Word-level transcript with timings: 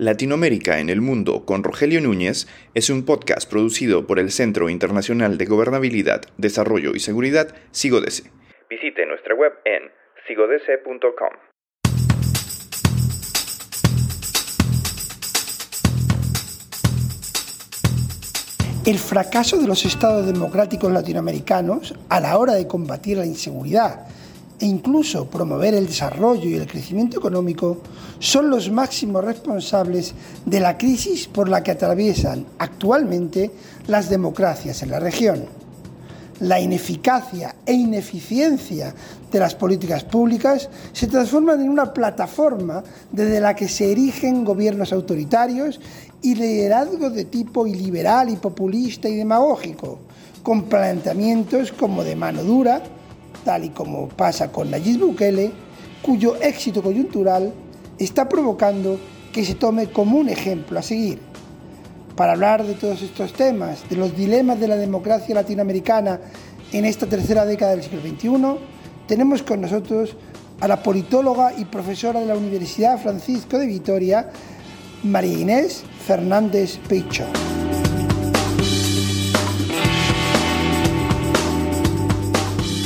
Latinoamérica 0.00 0.78
en 0.78 0.88
el 0.88 1.02
Mundo 1.02 1.44
con 1.44 1.62
Rogelio 1.62 2.00
Núñez 2.00 2.46
es 2.72 2.88
un 2.88 3.04
podcast 3.04 3.46
producido 3.50 4.06
por 4.06 4.18
el 4.18 4.30
Centro 4.30 4.70
Internacional 4.70 5.36
de 5.36 5.44
Gobernabilidad, 5.44 6.22
Desarrollo 6.38 6.92
y 6.94 7.00
Seguridad, 7.00 7.54
SIGODESE. 7.72 8.30
Visite 8.70 9.04
nuestra 9.04 9.34
web 9.34 9.52
en 9.66 9.90
sigodese.com. 10.26 11.34
El 18.86 18.96
fracaso 18.96 19.58
de 19.58 19.68
los 19.68 19.84
estados 19.84 20.24
democráticos 20.24 20.90
latinoamericanos 20.90 21.94
a 22.08 22.20
la 22.20 22.38
hora 22.38 22.54
de 22.54 22.66
combatir 22.66 23.18
la 23.18 23.26
inseguridad 23.26 24.06
e 24.60 24.66
incluso 24.66 25.24
promover 25.24 25.74
el 25.74 25.86
desarrollo 25.86 26.48
y 26.48 26.54
el 26.54 26.66
crecimiento 26.66 27.18
económico 27.18 27.78
son 28.18 28.50
los 28.50 28.70
máximos 28.70 29.24
responsables 29.24 30.14
de 30.44 30.60
la 30.60 30.76
crisis 30.76 31.26
por 31.26 31.48
la 31.48 31.62
que 31.62 31.70
atraviesan 31.70 32.44
actualmente 32.58 33.50
las 33.86 34.10
democracias 34.10 34.82
en 34.82 34.90
la 34.90 35.00
región. 35.00 35.46
La 36.40 36.60
ineficacia 36.60 37.56
e 37.66 37.72
ineficiencia 37.72 38.94
de 39.30 39.38
las 39.38 39.54
políticas 39.54 40.04
públicas 40.04 40.68
se 40.92 41.06
transforman 41.06 41.60
en 41.60 41.68
una 41.68 41.92
plataforma 41.92 42.82
desde 43.10 43.40
la 43.40 43.54
que 43.54 43.68
se 43.68 43.92
erigen 43.92 44.44
gobiernos 44.44 44.92
autoritarios 44.92 45.80
y 46.22 46.34
liderazgo 46.34 47.10
de 47.10 47.24
tipo 47.24 47.66
iliberal 47.66 48.28
y 48.28 48.36
populista 48.36 49.08
y 49.08 49.16
demagógico, 49.16 49.98
con 50.42 50.64
planteamientos 50.64 51.72
como 51.72 52.04
de 52.04 52.16
mano 52.16 52.42
dura, 52.42 52.82
tal 53.44 53.64
y 53.64 53.70
como 53.70 54.08
pasa 54.08 54.50
con 54.50 54.70
Nayib 54.70 55.00
Bukele, 55.00 55.50
cuyo 56.02 56.36
éxito 56.36 56.82
coyuntural 56.82 57.52
está 57.98 58.28
provocando 58.28 58.98
que 59.32 59.44
se 59.44 59.54
tome 59.54 59.88
como 59.88 60.18
un 60.18 60.28
ejemplo 60.28 60.78
a 60.78 60.82
seguir. 60.82 61.18
Para 62.16 62.32
hablar 62.32 62.64
de 62.64 62.74
todos 62.74 63.02
estos 63.02 63.32
temas, 63.32 63.88
de 63.88 63.96
los 63.96 64.16
dilemas 64.16 64.60
de 64.60 64.68
la 64.68 64.76
democracia 64.76 65.34
latinoamericana 65.34 66.20
en 66.72 66.84
esta 66.84 67.06
tercera 67.06 67.44
década 67.44 67.72
del 67.72 67.82
siglo 67.82 68.00
XXI, 68.00 68.58
tenemos 69.06 69.42
con 69.42 69.60
nosotros 69.60 70.16
a 70.60 70.68
la 70.68 70.82
politóloga 70.82 71.52
y 71.56 71.64
profesora 71.64 72.20
de 72.20 72.26
la 72.26 72.36
Universidad 72.36 73.00
Francisco 73.00 73.58
de 73.58 73.66
Vitoria, 73.66 74.30
María 75.02 75.38
Inés 75.38 75.82
Fernández 76.06 76.78
Peicho. 76.88 77.24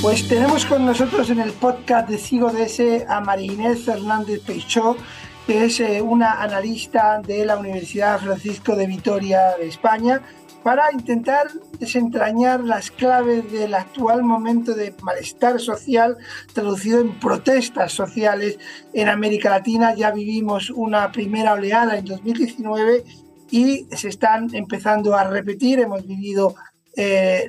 Pues 0.05 0.29
tenemos 0.29 0.67
con 0.67 0.85
nosotros 0.85 1.31
en 1.31 1.41
el 1.41 1.53
podcast 1.53 2.11
de 2.11 2.19
Sigo 2.19 2.51
DS 2.51 3.09
a 3.09 3.23
María 3.23 3.75
Fernández 3.75 4.43
Peixó, 4.47 4.99
que 5.47 5.65
es 5.65 5.81
eh, 5.81 6.03
una 6.03 6.43
analista 6.43 7.23
de 7.27 7.47
la 7.47 7.57
Universidad 7.57 8.21
Francisco 8.21 8.77
de 8.77 8.87
Vitoria 8.87 9.57
de 9.59 9.67
España, 9.67 10.21
para 10.63 10.93
intentar 10.93 11.47
desentrañar 11.79 12.61
las 12.61 12.91
claves 12.91 13.51
del 13.51 13.73
actual 13.73 14.23
momento 14.25 14.75
de 14.75 14.95
malestar 15.01 15.59
social 15.59 16.19
traducido 16.53 17.01
en 17.01 17.19
protestas 17.19 17.91
sociales 17.91 18.59
en 18.93 19.09
América 19.09 19.49
Latina. 19.49 19.95
Ya 19.95 20.11
vivimos 20.11 20.69
una 20.69 21.13
primera 21.13 21.55
oleada 21.55 21.97
en 21.97 22.05
2019 22.05 23.05
y 23.51 23.87
se 23.91 24.09
están 24.09 24.55
empezando 24.55 25.17
a 25.17 25.25
repetir. 25.25 25.81
Hemos 25.81 26.07
vivido 26.07 26.57
eh, 26.97 27.49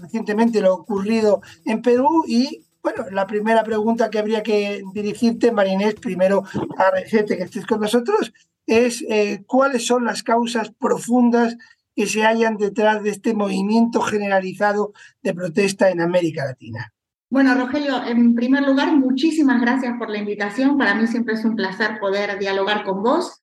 recientemente 0.00 0.60
lo 0.60 0.74
ocurrido 0.74 1.40
en 1.64 1.82
Perú 1.82 2.24
y 2.26 2.64
bueno, 2.82 3.04
la 3.12 3.26
primera 3.26 3.62
pregunta 3.62 4.10
que 4.10 4.18
habría 4.18 4.42
que 4.42 4.82
dirigirte, 4.92 5.52
Marinés, 5.52 5.94
primero 5.94 6.42
agradecerte 6.76 7.36
que 7.36 7.44
estés 7.44 7.64
con 7.64 7.80
nosotros, 7.80 8.32
es 8.66 9.04
eh, 9.08 9.44
cuáles 9.46 9.86
son 9.86 10.04
las 10.04 10.22
causas 10.22 10.72
profundas 10.72 11.56
que 11.94 12.06
se 12.06 12.22
hallan 12.22 12.56
detrás 12.56 13.02
de 13.02 13.10
este 13.10 13.34
movimiento 13.34 14.00
generalizado 14.00 14.92
de 15.22 15.34
protesta 15.34 15.90
en 15.90 16.00
América 16.00 16.44
Latina. 16.44 16.92
Bueno, 17.30 17.54
Rogelio, 17.54 18.04
en 18.04 18.34
primer 18.34 18.62
lugar, 18.62 18.94
muchísimas 18.96 19.60
gracias 19.60 19.94
por 19.98 20.10
la 20.10 20.18
invitación. 20.18 20.76
Para 20.76 20.94
mí 20.94 21.06
siempre 21.06 21.34
es 21.34 21.44
un 21.44 21.56
placer 21.56 21.98
poder 21.98 22.38
dialogar 22.38 22.84
con 22.84 23.02
vos. 23.02 23.42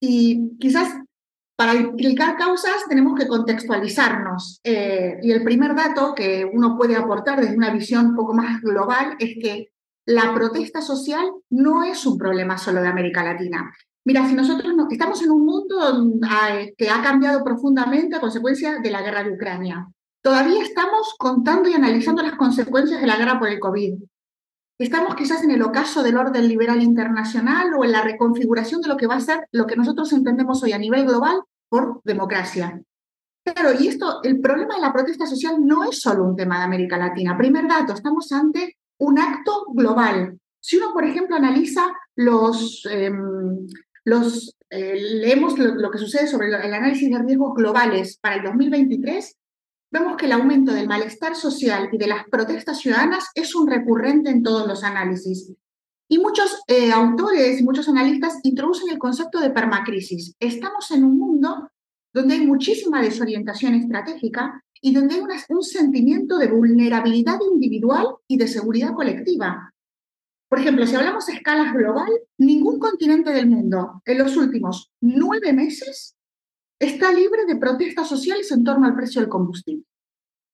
Y 0.00 0.56
quizás 0.58 0.88
para 1.56 1.74
explicar 1.74 2.36
causas 2.36 2.84
tenemos 2.88 3.18
que 3.18 3.28
contextualizarnos. 3.28 4.60
Eh, 4.64 5.18
y 5.22 5.30
el 5.30 5.44
primer 5.44 5.74
dato 5.74 6.14
que 6.14 6.48
uno 6.50 6.76
puede 6.76 6.96
aportar 6.96 7.40
desde 7.40 7.56
una 7.56 7.70
visión 7.70 8.06
un 8.06 8.16
poco 8.16 8.34
más 8.34 8.60
global 8.60 9.16
es 9.18 9.36
que 9.40 9.72
la 10.06 10.34
protesta 10.34 10.80
social 10.80 11.24
no 11.50 11.84
es 11.84 12.04
un 12.06 12.18
problema 12.18 12.58
solo 12.58 12.82
de 12.82 12.88
América 12.88 13.22
Latina. 13.22 13.72
Mira, 14.04 14.26
si 14.26 14.34
nosotros 14.34 14.74
estamos 14.90 15.22
en 15.22 15.30
un 15.30 15.46
mundo 15.46 15.76
que 16.76 16.90
ha 16.90 17.02
cambiado 17.02 17.44
profundamente 17.44 18.16
a 18.16 18.20
consecuencia 18.20 18.80
de 18.80 18.90
la 18.90 19.00
guerra 19.00 19.22
de 19.22 19.32
Ucrania, 19.32 19.86
todavía 20.22 20.62
estamos 20.62 21.14
contando 21.18 21.68
y 21.68 21.74
analizando 21.74 22.22
las 22.22 22.34
consecuencias 22.34 23.00
de 23.00 23.06
la 23.06 23.16
guerra 23.16 23.38
por 23.38 23.48
el 23.48 23.60
COVID. 23.60 23.94
Estamos 24.82 25.14
quizás 25.14 25.44
en 25.44 25.52
el 25.52 25.62
ocaso 25.62 26.02
del 26.02 26.16
orden 26.16 26.48
liberal 26.48 26.82
internacional 26.82 27.72
o 27.78 27.84
en 27.84 27.92
la 27.92 28.02
reconfiguración 28.02 28.80
de 28.80 28.88
lo 28.88 28.96
que 28.96 29.06
va 29.06 29.14
a 29.14 29.20
ser 29.20 29.46
lo 29.52 29.64
que 29.64 29.76
nosotros 29.76 30.12
entendemos 30.12 30.60
hoy 30.64 30.72
a 30.72 30.78
nivel 30.78 31.06
global 31.06 31.40
por 31.68 32.00
democracia. 32.02 32.82
Claro, 33.44 33.70
y 33.78 33.86
esto, 33.86 34.20
el 34.24 34.40
problema 34.40 34.74
de 34.74 34.80
la 34.80 34.92
protesta 34.92 35.24
social 35.24 35.64
no 35.64 35.84
es 35.84 36.00
solo 36.00 36.24
un 36.24 36.34
tema 36.34 36.58
de 36.58 36.64
América 36.64 36.98
Latina. 36.98 37.38
Primer 37.38 37.68
dato, 37.68 37.92
estamos 37.92 38.32
ante 38.32 38.76
un 38.98 39.20
acto 39.20 39.66
global. 39.72 40.36
Si 40.58 40.78
uno, 40.78 40.92
por 40.92 41.04
ejemplo, 41.04 41.36
analiza 41.36 41.86
los, 42.16 42.84
em, 42.90 43.68
los 44.04 44.56
eh, 44.68 45.00
leemos 45.00 45.56
lo, 45.58 45.92
que 45.92 45.98
sucede 45.98 46.26
sobre 46.26 46.48
el 46.48 46.74
análisis 46.74 47.08
de 47.08 47.18
riesgos 47.18 47.54
globales 47.54 48.18
para 48.20 48.34
el 48.34 48.42
2023, 48.42 49.36
vemos 49.92 50.16
que 50.16 50.26
el 50.26 50.32
aumento 50.32 50.72
del 50.72 50.88
malestar 50.88 51.36
social 51.36 51.90
y 51.92 51.98
de 51.98 52.06
las 52.06 52.24
protestas 52.28 52.80
ciudadanas 52.80 53.26
es 53.34 53.54
un 53.54 53.68
recurrente 53.68 54.30
en 54.30 54.42
todos 54.42 54.66
los 54.66 54.82
análisis. 54.82 55.52
Y 56.08 56.18
muchos 56.18 56.62
eh, 56.66 56.90
autores 56.90 57.62
muchos 57.62 57.88
analistas 57.88 58.38
introducen 58.42 58.90
el 58.90 58.98
concepto 58.98 59.38
de 59.40 59.50
permacrisis. 59.50 60.34
Estamos 60.40 60.90
en 60.90 61.04
un 61.04 61.18
mundo 61.18 61.70
donde 62.12 62.34
hay 62.34 62.46
muchísima 62.46 63.02
desorientación 63.02 63.74
estratégica 63.74 64.62
y 64.80 64.92
donde 64.92 65.14
hay 65.14 65.20
un 65.48 65.62
sentimiento 65.62 66.38
de 66.38 66.48
vulnerabilidad 66.48 67.38
individual 67.52 68.06
y 68.26 68.36
de 68.36 68.48
seguridad 68.48 68.94
colectiva. 68.94 69.72
Por 70.48 70.58
ejemplo, 70.58 70.86
si 70.86 70.94
hablamos 70.96 71.28
a 71.28 71.32
escala 71.32 71.72
global, 71.72 72.10
ningún 72.36 72.78
continente 72.78 73.30
del 73.30 73.46
mundo 73.46 74.02
en 74.04 74.18
los 74.18 74.36
últimos 74.36 74.90
nueve 75.00 75.52
meses 75.52 76.16
está 76.86 77.12
libre 77.12 77.44
de 77.46 77.56
protestas 77.56 78.08
sociales 78.08 78.50
en 78.50 78.64
torno 78.64 78.86
al 78.86 78.96
precio 78.96 79.20
del 79.20 79.30
combustible. 79.30 79.84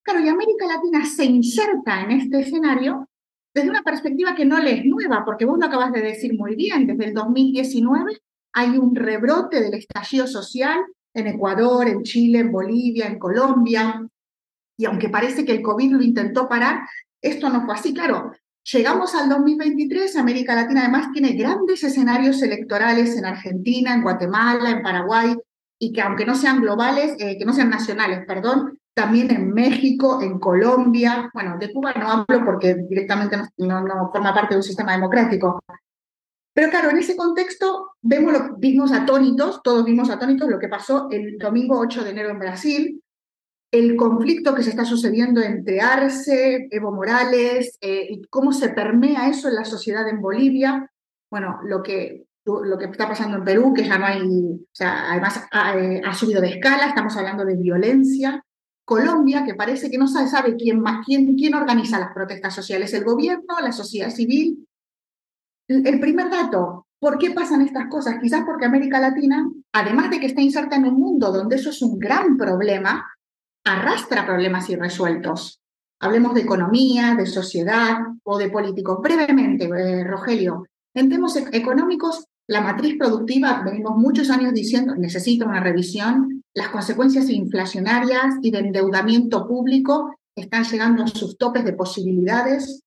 Claro, 0.02 0.20
y 0.20 0.28
América 0.28 0.66
Latina 0.66 1.04
se 1.04 1.24
inserta 1.24 2.02
en 2.02 2.12
este 2.12 2.40
escenario 2.40 3.08
desde 3.54 3.70
una 3.70 3.82
perspectiva 3.82 4.34
que 4.34 4.44
no 4.44 4.58
le 4.58 4.78
es 4.78 4.84
nueva, 4.84 5.24
porque 5.24 5.44
vos 5.44 5.58
lo 5.58 5.66
acabas 5.66 5.92
de 5.92 6.02
decir 6.02 6.34
muy 6.34 6.54
bien, 6.54 6.86
desde 6.86 7.06
el 7.06 7.14
2019 7.14 8.18
hay 8.52 8.78
un 8.78 8.94
rebrote 8.94 9.60
del 9.60 9.74
estallido 9.74 10.26
social 10.26 10.78
en 11.14 11.26
Ecuador, 11.26 11.88
en 11.88 12.02
Chile, 12.02 12.40
en 12.40 12.52
Bolivia, 12.52 13.06
en 13.06 13.18
Colombia, 13.18 14.06
y 14.76 14.84
aunque 14.84 15.08
parece 15.08 15.44
que 15.44 15.52
el 15.52 15.62
COVID 15.62 15.92
lo 15.92 16.02
intentó 16.02 16.48
parar, 16.48 16.82
esto 17.20 17.48
no 17.50 17.64
fue 17.64 17.74
así, 17.74 17.92
claro. 17.92 18.32
Llegamos 18.72 19.14
al 19.14 19.28
2023, 19.28 20.16
América 20.16 20.54
Latina 20.54 20.82
además 20.82 21.10
tiene 21.12 21.32
grandes 21.32 21.82
escenarios 21.82 22.42
electorales 22.42 23.16
en 23.16 23.24
Argentina, 23.24 23.94
en 23.94 24.02
Guatemala, 24.02 24.70
en 24.70 24.82
Paraguay, 24.82 25.34
y 25.78 25.92
que 25.92 26.00
aunque 26.00 26.26
no 26.26 26.34
sean 26.34 26.60
globales, 26.60 27.14
eh, 27.18 27.38
que 27.38 27.44
no 27.44 27.52
sean 27.52 27.70
nacionales, 27.70 28.24
perdón, 28.26 28.78
también 28.94 29.30
en 29.30 29.52
México, 29.52 30.20
en 30.20 30.40
Colombia. 30.40 31.30
Bueno, 31.32 31.56
de 31.58 31.72
Cuba 31.72 31.92
no 31.94 32.10
hablo 32.10 32.44
porque 32.44 32.74
directamente 32.74 33.36
no, 33.58 34.10
forma 34.12 34.34
parte 34.34 34.54
de 34.54 34.58
un 34.58 34.64
sistema 34.64 34.92
democrático. 34.92 35.62
Pero 36.52 36.70
claro, 36.70 36.90
en 36.90 36.98
ese 36.98 37.16
contexto 37.16 37.92
vemos 38.02 38.32
lo, 38.32 38.56
vimos 38.56 38.90
atónitos, 38.90 39.62
todos 39.62 39.84
vimos 39.84 40.10
atónitos 40.10 40.48
lo 40.48 40.58
que 40.58 40.66
pasó 40.66 41.08
el 41.12 41.38
domingo 41.38 41.78
8 41.78 42.02
de 42.02 42.10
enero 42.10 42.30
en 42.30 42.40
Brasil, 42.40 43.02
el 43.70 43.94
conflicto 43.94 44.54
que 44.54 44.64
se 44.64 44.70
está 44.70 44.84
sucediendo 44.84 45.40
entre 45.40 45.80
Arce, 45.80 46.66
Evo 46.72 46.90
Morales, 46.90 47.78
eh, 47.80 48.08
y 48.10 48.22
cómo 48.22 48.52
se 48.52 48.70
permea 48.70 49.28
eso 49.28 49.48
en 49.48 49.54
la 49.54 49.64
sociedad 49.64 50.08
en 50.08 50.20
Bolivia. 50.20 50.90
Bueno, 51.30 51.60
lo 51.62 51.84
que, 51.84 52.26
lo 52.64 52.78
que 52.78 52.86
está 52.86 53.08
pasando 53.08 53.38
en 53.38 53.44
Perú, 53.44 53.72
que 53.74 53.84
ya 53.84 53.98
no 53.98 54.06
hay, 54.06 54.22
o 54.22 54.66
sea, 54.72 55.10
además 55.12 55.46
ha, 55.50 55.78
eh, 55.78 56.02
ha 56.04 56.14
subido 56.14 56.40
de 56.40 56.50
escala, 56.50 56.86
estamos 56.86 57.16
hablando 57.16 57.44
de 57.44 57.56
violencia. 57.56 58.42
Colombia, 58.84 59.44
que 59.44 59.54
parece 59.54 59.90
que 59.90 59.98
no 59.98 60.08
sabe, 60.08 60.28
sabe 60.28 60.56
quién, 60.56 60.80
más, 60.80 61.04
quién, 61.04 61.36
quién 61.36 61.54
organiza 61.54 62.00
las 62.00 62.14
protestas 62.14 62.54
sociales, 62.54 62.94
el 62.94 63.04
gobierno, 63.04 63.60
la 63.60 63.72
sociedad 63.72 64.08
civil. 64.08 64.66
El 65.68 66.00
primer 66.00 66.30
dato, 66.30 66.86
¿por 66.98 67.18
qué 67.18 67.32
pasan 67.32 67.60
estas 67.60 67.88
cosas? 67.88 68.16
Quizás 68.18 68.44
porque 68.46 68.64
América 68.64 68.98
Latina, 68.98 69.46
además 69.72 70.08
de 70.08 70.18
que 70.18 70.26
está 70.26 70.40
inserta 70.40 70.76
en 70.76 70.86
un 70.86 70.94
mundo 70.94 71.30
donde 71.30 71.56
eso 71.56 71.68
es 71.68 71.82
un 71.82 71.98
gran 71.98 72.38
problema, 72.38 73.06
arrastra 73.64 74.24
problemas 74.24 74.70
irresueltos. 74.70 75.60
Hablemos 76.00 76.32
de 76.32 76.40
economía, 76.40 77.14
de 77.14 77.26
sociedad 77.26 77.98
o 78.22 78.38
de 78.38 78.48
políticos. 78.48 79.00
Brevemente, 79.02 79.64
eh, 79.64 80.04
Rogelio, 80.04 80.64
en 80.94 81.10
temas 81.10 81.36
e-, 81.36 81.48
económicos, 81.52 82.26
La 82.48 82.62
matriz 82.62 82.96
productiva, 82.98 83.62
venimos 83.62 83.96
muchos 83.96 84.30
años 84.30 84.54
diciendo, 84.54 84.94
necesita 84.96 85.44
una 85.44 85.60
revisión. 85.60 86.42
Las 86.54 86.70
consecuencias 86.70 87.28
inflacionarias 87.28 88.36
y 88.40 88.50
de 88.50 88.60
endeudamiento 88.60 89.46
público 89.46 90.16
están 90.34 90.64
llegando 90.64 91.04
a 91.04 91.08
sus 91.08 91.36
topes 91.36 91.64
de 91.64 91.74
posibilidades. 91.74 92.82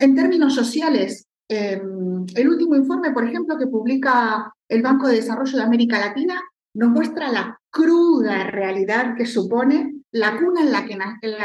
En 0.00 0.16
términos 0.16 0.54
sociales, 0.54 1.26
em, 1.48 2.26
el 2.34 2.48
último 2.48 2.74
informe, 2.74 3.12
por 3.12 3.24
ejemplo, 3.24 3.56
que 3.56 3.68
publica 3.68 4.52
el 4.68 4.82
Banco 4.82 5.06
de 5.06 5.16
Desarrollo 5.16 5.56
de 5.56 5.64
América 5.64 6.00
Latina, 6.00 6.42
nos 6.74 6.90
muestra 6.90 7.30
la 7.30 7.58
cruda 7.70 8.50
realidad 8.50 9.14
que 9.16 9.26
supone 9.26 9.94
la 10.10 10.36
cuna 10.38 10.62
en 10.62 10.72
la 10.72 10.86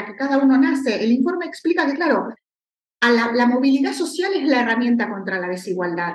que, 0.06 0.15
cada 0.15 0.38
uno 0.39 0.57
nace. 0.57 1.03
El 1.03 1.11
informe 1.11 1.45
explica 1.45 1.85
que, 1.85 1.94
claro, 1.94 2.29
la, 3.01 3.45
movilidad 3.45 3.94
social 3.94 4.33
es 4.33 4.47
la 4.47 4.61
herramienta 4.61 5.09
contra 5.09 5.39
la 5.39 5.47
desigualdad, 5.47 6.13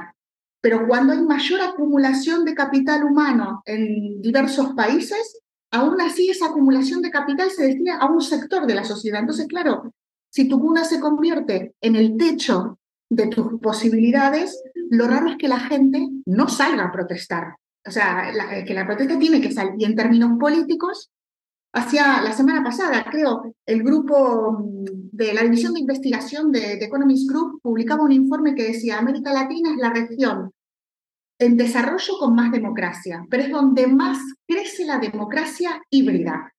pero 0.60 0.87
cuando 0.87 1.12
hay 1.12 1.22
mayor 1.22 1.60
acumulación 1.60 2.44
de 2.44 2.55
capital 2.55 3.05
humano 3.05 3.62
en 3.64 4.20
diversos 4.20 4.75
países, 4.75 5.40
aún 5.70 6.00
así 6.00 6.31
esa 6.31 6.46
acumulación 6.46 7.02
de 7.02 7.10
capital 7.10 7.50
se 7.50 7.66
destina 7.66 7.99
a 7.99 8.10
un 8.10 8.20
sector 8.20 8.66
de 8.66 8.75
la 8.75 8.84
sociedad. 8.84 9.20
Entonces, 9.20 9.46
claro, 9.46 9.93
si 10.31 10.49
tu 10.49 10.60
cuna 10.60 10.84
se 10.84 11.00
convierte 11.00 11.75
en 11.81 11.96
el 11.96 12.16
techo 12.16 12.78
de 13.10 13.28
tus 13.28 13.60
posibilidades, 13.60 14.62
lo 14.90 15.06
raro 15.06 15.31
es 15.31 15.37
que 15.37 15.49
la 15.49 15.60
gente 15.60 16.08
no 16.26 16.49
salga 16.49 16.84
a 16.84 16.93
protestar. 16.93 17.55
O 17.87 17.90
sea, 17.90 18.32
que 18.66 18.75
la 18.75 18.87
protesta 18.87 19.19
tiene 19.19 19.40
que 19.40 19.52
salir. 19.52 19.75
Y 19.78 19.84
en 19.84 19.96
términos 19.96 20.38
políticos, 20.38 21.10
Hacia 21.72 22.22
la 22.22 22.32
semana 22.32 22.64
pasada, 22.64 23.05
creo, 23.10 23.55
el 23.66 23.82
grupo 23.82 24.52
mm, 24.52 24.84
de 25.19 25.35
la 25.35 25.43
División 25.43 25.75
de 25.75 25.81
Investigación 25.81 26.53
de, 26.53 26.75
Economist 26.75 27.29
Group 27.29 27.61
publicaba 27.61 28.05
un 28.05 28.12
informe 28.12 28.55
que 28.55 28.69
decía 28.69 28.99
América 28.99 29.32
Latina 29.32 29.73
es 29.73 29.79
la 29.79 29.91
región 29.91 30.53
en 31.41 31.56
desarrollo 31.56 32.19
con 32.20 32.37
más 32.37 32.53
democracia, 32.53 33.26
pero 33.29 33.43
es 33.43 33.50
donde 33.50 33.88
más 33.88 34.19
crece 34.47 34.85
la 34.85 34.99
democracia 34.99 35.82
híbrida. 35.91 36.53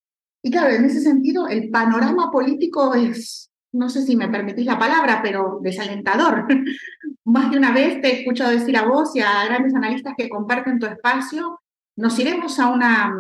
Y 0.44 0.51
claro, 0.51 0.73
en 0.73 0.83
ese 0.85 1.00
sentido, 1.00 1.47
el 1.47 1.69
panorama 1.69 2.31
político 2.31 2.94
es, 2.95 3.50
no 3.73 3.89
sé 3.89 4.01
si 4.01 4.17
me 4.17 4.27
permitís 4.27 4.65
la 4.65 4.79
palabra, 4.79 5.21
pero 5.23 5.59
desalentador. 5.61 6.45
más 7.25 7.51
de 7.51 7.57
una 7.57 7.71
vez 7.71 8.01
te 8.01 8.09
he 8.09 8.19
escuchado 8.19 8.51
decir 8.51 8.75
a 8.75 8.85
vos 8.85 9.15
y 9.15 9.21
a 9.21 9.45
grandes 9.45 9.73
analistas 9.73 10.15
que 10.17 10.29
comparten 10.29 10.79
tu 10.79 10.85
espacio, 10.85 11.59
nos 11.95 12.17
iremos 12.19 12.59
a 12.59 12.69
una, 12.69 13.13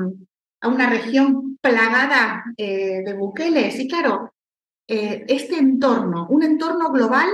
a 0.61 0.67
una 0.67 0.89
región 0.89 1.57
plagada 1.61 2.43
eh, 2.57 3.03
de 3.05 3.13
buqueles. 3.13 3.79
Y 3.79 3.87
claro, 3.87 4.33
eh, 4.89 5.25
este 5.27 5.57
entorno, 5.57 6.27
un 6.29 6.43
entorno 6.43 6.91
global 6.91 7.29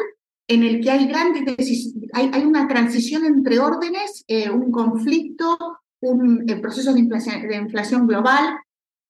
en 0.47 0.63
el 0.63 0.81
que 0.81 0.91
hay 0.91 1.07
grandes 1.07 1.95
hay, 2.13 2.29
hay 2.31 2.45
una 2.45 2.67
transición 2.67 3.25
entre 3.25 3.57
órdenes, 3.59 4.23
eh, 4.27 4.49
un 4.49 4.71
conflicto, 4.71 5.57
un 6.01 6.45
proceso 6.61 6.93
de 6.93 6.99
inflación, 6.99 7.47
de 7.47 7.55
inflación, 7.55 8.05
global. 8.05 8.57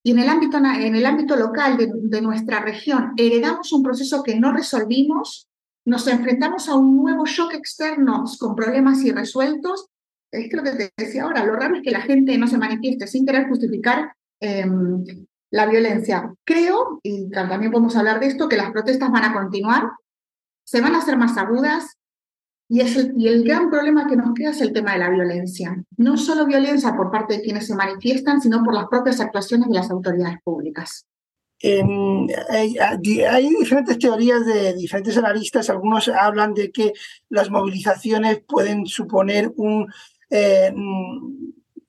Y 0.04 0.12
en 0.12 0.20
el 0.20 0.30
ámbito, 0.30 0.58
en 0.58 0.96
el 0.96 1.06
ámbito 1.06 1.36
local 1.36 1.76
de, 1.78 1.92
de 1.94 2.22
nuestra 2.22 2.62
región 2.62 3.14
heredamos 3.18 3.74
un 3.74 3.84
proceso 3.84 4.24
que 4.24 4.40
no 4.40 4.54
resolvimos, 4.54 5.50
nos 5.84 6.08
enfrentamos 6.08 6.70
a 6.70 6.76
un 6.76 6.96
nuevo 6.96 7.26
shock 7.26 7.54
externo 7.54 8.24
con 8.40 8.56
problemas 8.56 9.04
irresueltos. 9.04 9.88
Es 10.32 10.54
lo 10.54 10.64
que 10.64 10.72
te 10.72 10.94
decía 10.96 11.24
ahora, 11.24 11.44
lo 11.46 11.56
raro 11.56 11.76
es 11.76 11.82
que 11.82 11.92
la 11.92 12.02
gente 12.02 12.38
no 12.38 12.48
se 12.48 12.58
manifieste 12.58 13.08
sin 13.08 13.26
querer 13.26 13.50
justificar 13.50 14.16
Em, 14.40 15.04
la 15.52 15.66
violencia. 15.66 16.34
Creo, 16.44 17.00
y 17.04 17.30
también 17.30 17.72
podemos 17.72 17.96
hablar 17.96 18.20
de 18.20 18.28
esto, 18.28 18.50
que 18.50 18.58
las 18.58 18.72
protestas 18.72 19.12
van 19.12 19.24
a 19.24 19.34
continuar, 19.34 19.90
se 20.64 20.82
van 20.82 20.96
a 20.96 21.00
hacer 21.00 21.18
más 21.18 21.38
agudas, 21.38 21.98
y, 22.68 22.82
es 22.82 22.96
el, 22.96 23.14
y 23.16 23.28
el 23.28 23.44
gran 23.44 23.70
problema 23.70 24.08
que 24.08 24.16
nos 24.16 24.34
queda 24.34 24.50
es 24.50 24.62
el 24.62 24.74
tema 24.74 24.94
de 24.94 25.00
la 25.00 25.10
violencia. 25.10 25.84
No 25.98 26.18
solo 26.18 26.48
violencia 26.48 26.96
por 26.96 27.12
parte 27.12 27.36
de 27.36 27.42
quienes 27.42 27.68
se 27.68 27.76
manifiestan, 27.76 28.42
sino 28.42 28.64
por 28.64 28.74
las 28.74 28.88
propias 28.88 29.20
actuaciones 29.20 29.70
de 29.70 29.76
las 29.76 29.92
autoridades 29.92 30.40
públicas. 30.44 31.06
hay, 31.62 32.78
hay, 32.80 33.50
diferentes 33.50 34.00
teorías 34.00 34.46
de 34.48 34.74
diferentes 34.74 35.16
analistas. 35.16 35.70
Algunos 35.70 36.08
hablan 36.08 36.56
de 36.56 36.72
que 36.72 36.94
las 37.30 37.52
movilizaciones 37.52 38.42
pueden 38.48 38.88
suponer 38.88 39.52
un, 39.58 39.88
eh, 40.32 40.74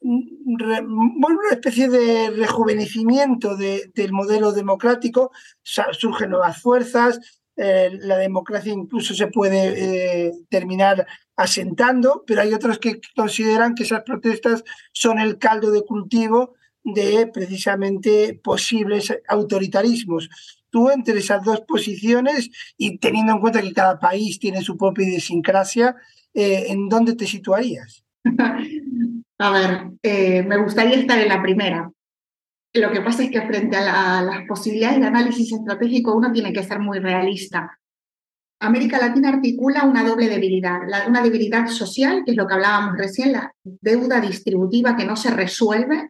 una 0.07 1.51
especie 1.51 1.89
de 1.89 2.31
rejuvenecimiento 2.31 3.57
del 3.57 4.13
modelo 4.13 4.53
democrático, 4.53 5.33
surgen 5.63 6.31
nuevas 6.31 6.61
fuerzas, 6.61 7.43
eh, 7.57 7.91
la 8.01 8.19
democracia 8.19 8.73
incluso 8.73 9.15
se 9.15 9.29
puede 9.29 10.27
eh, 10.27 10.33
terminar 10.51 11.07
asentando, 11.37 12.23
pero 12.27 12.43
hay 12.43 12.53
otros 12.53 12.79
que 12.79 13.01
consideran 13.17 13.75
que 13.75 13.85
esas 13.85 14.03
protestas 14.03 14.63
son 14.93 15.19
el 15.19 15.39
caldo 15.39 15.71
de 15.71 15.83
cultivo 15.83 16.55
de 16.85 17.27
precisamente 17.27 18.39
posibles 18.45 19.13
autoritarismos. 19.27 20.29
Tú 20.69 20.91
entre 20.91 21.19
esas 21.19 21.43
dos 21.43 21.63
posiciones 21.63 22.51
y 22.77 22.99
teniendo 22.99 23.33
en 23.33 23.41
cuenta 23.41 23.63
que 23.63 23.73
cada 23.73 23.99
país 23.99 24.39
tiene 24.39 24.61
su 24.61 24.77
propia 24.77 25.09
idiosincrasia, 25.09 25.97
eh, 26.35 26.67
¿en 26.69 26.89
dónde 26.89 27.15
te 27.15 27.27
situarías? 27.27 28.05
A 29.39 29.51
ver, 29.51 29.91
eh, 30.03 30.43
me 30.43 30.57
gustaría 30.57 30.99
estar 30.99 31.19
en 31.19 31.29
la 31.29 31.43
primera. 31.43 31.91
Lo 32.73 32.91
que 32.91 33.01
pasa 33.01 33.25
es 33.25 33.31
que 33.31 33.43
frente 33.43 33.77
a, 33.77 34.23
las 34.23 34.47
posibilidades 34.47 35.01
de 35.01 35.07
análisis 35.07 35.53
estratégico 35.53 36.15
uno 36.15 36.33
tiene 36.33 36.53
que 36.53 36.63
ser 36.63 36.79
muy 36.79 36.99
realista. 36.99 37.79
América 38.61 38.99
Latina 38.99 39.29
articula 39.29 39.85
una 39.85 40.03
doble 40.03 40.29
debilidad, 40.29 40.81
una 41.07 41.23
debilidad 41.23 41.67
social, 41.67 42.23
que 42.25 42.33
es 42.33 42.37
lo 42.37 42.47
que 42.47 42.55
hablábamos 42.55 42.97
recién, 42.97 43.33
la 43.33 43.53
deuda 43.63 44.21
distributiva 44.21 44.97
que 44.97 45.05
no 45.05 45.17
se 45.17 45.31
resuelve, 45.31 46.09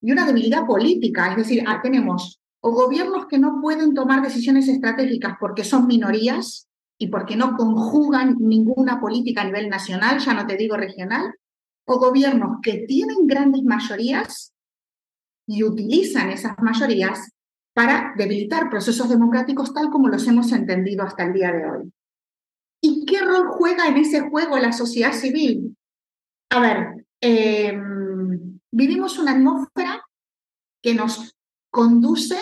y 0.00 0.10
una 0.10 0.26
debilidad 0.26 0.66
política, 0.66 1.30
es 1.30 1.36
decir, 1.36 1.64
ah, 1.66 1.80
tenemos 1.82 2.40
o 2.64 2.70
gobiernos 2.70 3.26
que 3.26 3.38
no 3.38 3.60
pueden 3.60 3.92
tomar 3.92 4.22
decisiones 4.22 4.68
estratégicas 4.68 5.34
porque 5.40 5.64
son 5.64 5.86
minorías 5.86 6.68
y 6.96 7.08
porque 7.08 7.36
no 7.36 7.56
conjugan 7.56 8.36
ninguna 8.38 9.00
política 9.00 9.42
a 9.42 9.44
nivel 9.44 9.68
nacional, 9.68 10.20
ya 10.20 10.32
no 10.32 10.46
te 10.46 10.56
digo 10.56 10.76
regional, 10.76 11.34
o 11.84 11.98
gobiernos 11.98 12.58
que 12.62 12.84
tienen 12.86 13.26
grandes 13.26 13.62
mayorías 13.62 14.52
y 15.46 15.64
utilizan 15.64 16.30
esas 16.30 16.56
mayorías 16.58 17.30
para 17.74 18.12
debilitar 18.16 18.70
procesos 18.70 19.08
democráticos 19.08 19.72
tal 19.72 19.90
como 19.90 20.08
los 20.08 20.26
hemos 20.28 20.52
entendido 20.52 21.02
hasta 21.04 21.24
el 21.24 21.32
día 21.32 21.52
de 21.52 21.70
hoy. 21.70 21.92
¿Y 22.80 23.04
qué 23.06 23.20
rol 23.20 23.48
juega 23.50 23.86
en 23.86 23.96
ese 23.96 24.20
juego 24.20 24.58
la 24.58 24.72
sociedad 24.72 25.12
civil? 25.12 25.76
A 26.50 26.60
ver, 26.60 27.06
em, 27.20 28.58
vivimos 28.70 29.18
una 29.18 29.32
atmósfera 29.32 30.04
que 30.82 30.94
nos 30.94 31.34
conduce 31.70 32.36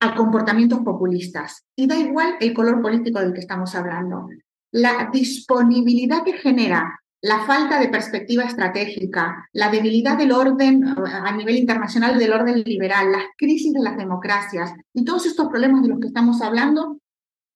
a 0.00 0.14
comportamientos 0.14 0.80
populistas 0.80 1.64
y 1.76 1.86
da 1.86 1.96
igual 1.96 2.36
el 2.40 2.52
color 2.52 2.82
político 2.82 3.20
del 3.20 3.32
que 3.32 3.40
estamos 3.40 3.74
hablando. 3.74 4.28
La 4.72 5.08
disponibilidad 5.12 6.24
que 6.24 6.34
genera 6.34 7.00
la 7.22 7.44
falta 7.44 7.78
de 7.78 7.88
perspectiva 7.88 8.44
estratégica, 8.44 9.48
la 9.52 9.70
debilidad 9.70 10.16
del 10.16 10.32
orden 10.32 10.82
a 10.86 11.36
nivel 11.36 11.56
internacional 11.56 12.18
del 12.18 12.32
orden 12.32 12.62
liberal, 12.62 13.12
las 13.12 13.24
crisis 13.36 13.72
de 13.74 13.80
las 13.80 13.96
democracias 13.96 14.72
y 14.94 15.04
todos 15.04 15.26
estos 15.26 15.48
problemas 15.48 15.82
de 15.82 15.88
los 15.88 16.00
que 16.00 16.06
estamos 16.06 16.40
hablando 16.40 16.98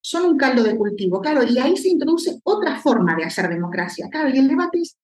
son 0.02 0.26
un 0.26 0.37
caldo 0.37 0.62
de 0.62 0.76
cultivo, 0.76 1.23
claro, 1.23 1.42
y 1.44 1.59
ahí 1.59 1.78
se 1.78 1.88
introduce 1.88 2.38
otra 2.44 2.76
forma 2.76 3.16
de 3.16 3.25
hacer 3.25 3.49
democracia, 3.49 4.09
claro, 4.11 4.28
y 4.28 4.38
el 4.38 4.49
debate 4.49 4.83
es, 4.83 4.99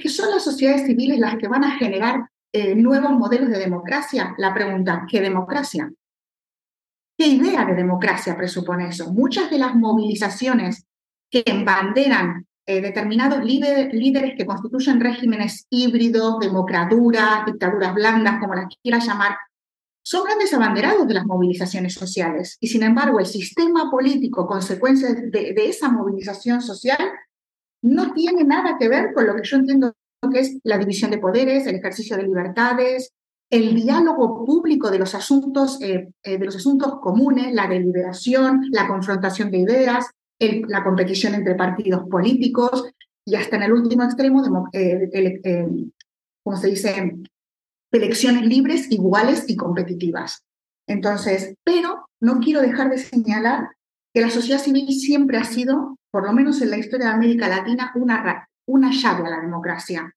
que 0.00 0.08
son 0.08 0.30
las 0.30 0.44
sociedades 0.44 0.86
civiles 0.86 1.18
las 1.18 1.36
que 1.36 1.48
van 1.48 1.64
a 1.64 1.76
generar 1.76 2.28
eh, 2.52 2.76
nuevos 2.76 3.10
modelos 3.12 3.48
de 3.48 3.58
democracia. 3.58 4.32
La 4.38 4.54
pregunta, 4.54 5.06
¿qué 5.10 5.20
democracia? 5.20 5.92
¿Qué 7.18 7.26
idea 7.26 7.64
de 7.64 7.74
democracia 7.74 8.36
presupone 8.36 8.88
eso? 8.88 9.12
Muchas 9.12 9.50
de 9.50 9.58
las 9.58 9.74
movilizaciones 9.74 10.86
que 11.28 11.42
embanderan 11.44 12.46
eh, 12.66 12.80
determinados 12.80 13.44
líderes 13.44 14.34
que 14.36 14.46
constituyen 14.46 15.00
regímenes 15.00 15.66
híbridos, 15.70 16.38
democraduras, 16.38 17.44
dictaduras 17.46 17.94
blandas, 17.94 18.40
como 18.40 18.54
las 18.54 18.66
quieras 18.82 19.06
llamar, 19.06 19.36
son 20.04 20.24
grandes 20.24 20.52
abanderados 20.52 21.06
de 21.06 21.14
las 21.14 21.26
movilizaciones 21.26 21.94
sociales. 21.94 22.56
Y 22.60 22.68
sin 22.68 22.82
embargo, 22.82 23.20
el 23.20 23.26
sistema 23.26 23.90
político, 23.90 24.46
consecuencia 24.46 25.12
de, 25.12 25.30
de 25.30 25.66
esa 25.66 25.90
movilización 25.90 26.60
social, 26.60 27.12
no 27.82 28.12
tiene 28.12 28.44
nada 28.44 28.76
que 28.78 28.88
ver 28.88 29.12
con 29.12 29.26
lo 29.26 29.34
que 29.34 29.42
yo 29.44 29.56
entiendo 29.56 29.94
que 30.32 30.40
es 30.40 30.58
la 30.62 30.78
división 30.78 31.10
de 31.10 31.18
poderes, 31.18 31.66
el 31.66 31.76
ejercicio 31.76 32.16
de 32.16 32.22
libertades, 32.22 33.12
el 33.50 33.74
diálogo 33.74 34.44
público 34.46 34.90
de 34.90 34.98
los 34.98 35.14
asuntos, 35.14 35.80
eh, 35.82 36.08
eh, 36.22 36.38
de 36.38 36.44
los 36.44 36.56
asuntos 36.56 37.00
comunes, 37.00 37.52
la 37.52 37.66
deliberación, 37.66 38.62
la 38.70 38.88
confrontación 38.88 39.50
de 39.50 39.58
ideas, 39.58 40.06
la 40.68 40.82
competición 40.84 41.34
entre 41.34 41.54
partidos 41.54 42.08
políticos 42.08 42.90
y 43.24 43.36
hasta 43.36 43.56
en 43.56 43.62
el 43.62 43.72
último 43.72 44.04
extremo, 44.04 44.68
eh, 44.72 45.08
eh, 45.12 45.68
como 46.42 46.56
se 46.56 46.68
dice, 46.68 47.16
elecciones 47.92 48.44
libres, 48.46 48.90
iguales 48.90 49.44
y 49.48 49.56
competitivas. 49.56 50.44
Entonces, 50.88 51.54
pero 51.64 52.08
no 52.20 52.40
quiero 52.40 52.60
dejar 52.60 52.90
de 52.90 52.98
señalar 52.98 53.68
que 54.12 54.20
la 54.20 54.30
sociedad 54.30 54.60
civil 54.60 54.88
siempre 54.92 55.38
ha 55.38 55.44
sido, 55.44 55.98
por 56.10 56.26
lo 56.26 56.32
menos 56.32 56.60
en 56.60 56.70
la 56.70 56.78
historia 56.78 57.06
de 57.06 57.12
América 57.12 57.48
Latina, 57.48 57.92
una 57.94 58.48
una 58.66 58.90
llave 58.92 59.26
a 59.26 59.30
la 59.30 59.40
democracia. 59.40 60.14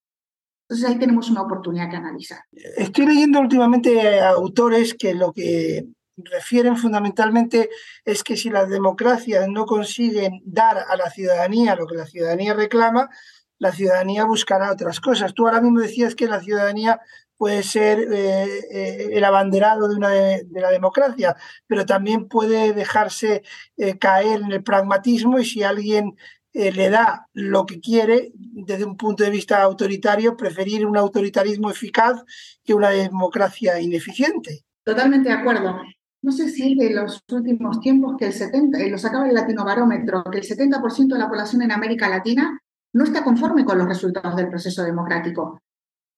Entonces 0.68 0.90
ahí 0.90 1.00
tenemos 1.00 1.30
una 1.30 1.44
oportunidad 1.44 1.90
que 1.90 1.96
analizar. 1.96 2.40
Estoy 2.52 3.06
leyendo 3.06 3.40
últimamente 3.40 4.20
autores 4.20 4.94
que 4.94 5.14
lo 5.14 5.32
que 5.32 5.86
refieren 6.18 6.78
fundamentalmente 6.78 7.70
es 8.04 8.24
que 8.24 8.38
si 8.38 8.50
las 8.50 8.70
democracias 8.70 9.48
no 9.48 9.66
consiguen 9.66 10.42
dar 10.46 10.78
a 10.78 10.96
la 10.96 11.10
ciudadanía 11.10 11.76
lo 11.76 11.88
que 11.88 11.96
la 11.96 12.06
ciudadanía 12.06 12.54
reclama, 12.54 13.10
la 13.58 13.72
ciudadanía 13.72 14.26
buscará 14.26 14.72
otras 14.72 15.00
cosas. 15.00 15.34
Tú 15.34 15.48
ahora 15.48 15.62
mismo 15.62 15.80
decías 15.80 16.16
que 16.16 16.28
la 16.28 16.42
ciudadanía 16.42 17.00
puede 17.38 17.64
ser 17.64 18.00
eh, 18.12 18.60
eh, 18.72 19.10
el 19.12 19.24
abanderado 19.24 19.88
de, 19.88 19.96
una 19.96 20.10
de, 20.10 20.46
la 20.52 20.72
democracia, 20.72 21.36
pero 21.68 21.86
también 21.86 22.28
puede 22.28 22.74
dejarse 22.74 23.44
eh, 23.78 23.98
caer 23.98 24.42
en 24.42 24.52
el 24.52 24.64
pragmatismo 24.64 25.40
y 25.40 25.46
si 25.46 25.64
alguien 25.64 26.16
le 26.54 26.90
da 26.90 27.28
lo 27.34 27.66
que 27.66 27.82
quiere 27.82 28.32
desde 28.34 28.86
un 28.86 28.96
punto 28.96 29.26
de 29.26 29.30
vista 29.30 29.62
autoritario, 29.62 30.38
preferir 30.38 30.86
un 30.86 30.96
autoritarismo 30.96 31.70
eficaz 31.70 32.24
que 32.64 32.74
una 32.74 32.92
democracia 32.92 33.82
ineficiente. 33.82 34.64
Totalmente 34.86 35.28
de 35.28 35.36
acuerdo. 35.36 35.82
No 36.26 36.32
sé 36.32 36.50
si 36.50 36.74
de 36.74 36.90
los 36.90 37.24
últimos 37.32 37.80
tiempos 37.80 38.18
que 38.18 38.26
el 38.26 38.34
70, 38.34 38.80
lo 38.88 38.98
sacaba 38.98 39.28
el 39.28 39.36
Latino 39.36 39.64
Barómetro, 39.64 40.24
que 40.24 40.40
el 40.40 40.44
70% 40.44 41.14
de 41.14 41.20
la 41.20 41.30
población 41.30 41.62
en 41.62 41.72
América 41.72 42.10
Latina 42.10 42.60
no 42.94 43.04
está 43.04 43.24
conforme 43.24 43.64
con 43.64 43.78
los 43.78 43.88
resultados 43.88 44.36
del 44.36 44.50
proceso 44.50 44.84
democrático. 44.84 45.62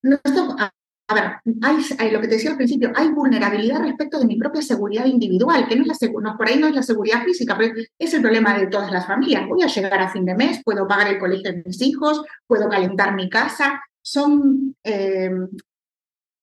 a 0.02 1.14
ver, 1.14 1.24
hay, 1.60 2.10
lo 2.10 2.22
que 2.22 2.28
te 2.28 2.36
decía 2.36 2.52
al 2.52 2.56
principio, 2.56 2.90
hay 2.94 3.10
vulnerabilidad 3.10 3.82
respecto 3.82 4.18
de 4.18 4.24
mi 4.24 4.38
propia 4.38 4.62
seguridad 4.62 5.04
individual, 5.04 5.68
que 5.68 5.76
no 5.76 5.82
es 5.82 5.88
la 5.88 6.08
no, 6.22 6.38
por 6.38 6.48
ahí 6.48 6.58
no 6.58 6.68
es 6.68 6.74
la 6.74 6.82
seguridad 6.82 7.22
física, 7.24 7.54
pero 7.58 7.74
es 7.98 8.14
el 8.14 8.22
problema 8.22 8.58
de 8.58 8.68
todas 8.68 8.90
las 8.90 9.06
familias. 9.06 9.46
Voy 9.46 9.62
a 9.62 9.66
llegar 9.66 10.00
a 10.00 10.08
fin 10.08 10.24
de 10.24 10.34
mes, 10.34 10.62
puedo 10.64 10.88
pagar 10.88 11.08
el 11.08 11.18
colegio 11.18 11.52
de 11.52 11.62
mis 11.66 11.82
hijos, 11.82 12.24
puedo 12.46 12.66
calentar 12.70 13.14
mi 13.14 13.28
casa. 13.28 13.82
Son 14.00 14.74
eh, 14.84 15.30